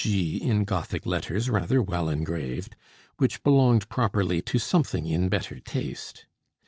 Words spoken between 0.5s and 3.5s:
gothic letters rather well engraved, which